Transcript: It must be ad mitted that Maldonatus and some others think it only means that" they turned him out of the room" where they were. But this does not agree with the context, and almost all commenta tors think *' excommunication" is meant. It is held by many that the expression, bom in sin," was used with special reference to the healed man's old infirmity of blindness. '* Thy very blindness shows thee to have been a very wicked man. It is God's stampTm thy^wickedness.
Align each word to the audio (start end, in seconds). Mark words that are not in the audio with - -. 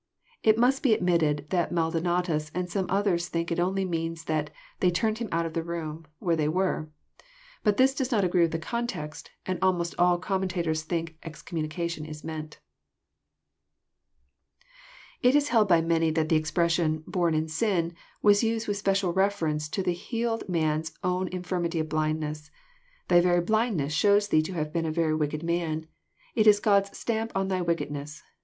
It 0.41 0.57
must 0.57 0.81
be 0.81 0.95
ad 0.95 1.03
mitted 1.03 1.45
that 1.51 1.71
Maldonatus 1.71 2.49
and 2.55 2.67
some 2.67 2.87
others 2.89 3.27
think 3.27 3.51
it 3.51 3.59
only 3.59 3.85
means 3.85 4.23
that" 4.23 4.49
they 4.79 4.89
turned 4.89 5.19
him 5.19 5.29
out 5.31 5.45
of 5.45 5.53
the 5.53 5.61
room" 5.61 6.07
where 6.17 6.35
they 6.35 6.47
were. 6.49 6.89
But 7.63 7.77
this 7.77 7.93
does 7.93 8.11
not 8.11 8.23
agree 8.23 8.41
with 8.41 8.51
the 8.51 8.57
context, 8.57 9.29
and 9.45 9.59
almost 9.61 9.93
all 9.99 10.19
commenta 10.19 10.63
tors 10.63 10.81
think 10.81 11.17
*' 11.19 11.21
excommunication" 11.23 12.05
is 12.07 12.23
meant. 12.23 12.57
It 15.21 15.35
is 15.35 15.49
held 15.49 15.67
by 15.67 15.81
many 15.81 16.09
that 16.09 16.29
the 16.29 16.35
expression, 16.35 17.03
bom 17.05 17.35
in 17.35 17.47
sin," 17.47 17.93
was 18.23 18.43
used 18.43 18.67
with 18.67 18.77
special 18.77 19.13
reference 19.13 19.69
to 19.69 19.83
the 19.83 19.93
healed 19.93 20.49
man's 20.49 20.97
old 21.03 21.27
infirmity 21.27 21.79
of 21.79 21.89
blindness. 21.89 22.49
'* 22.79 23.07
Thy 23.07 23.21
very 23.21 23.41
blindness 23.41 23.93
shows 23.93 24.29
thee 24.29 24.41
to 24.41 24.53
have 24.53 24.73
been 24.73 24.87
a 24.87 24.91
very 24.91 25.13
wicked 25.13 25.43
man. 25.43 25.85
It 26.33 26.47
is 26.47 26.59
God's 26.59 26.89
stampTm 26.89 27.49
thy^wickedness. 27.49 28.23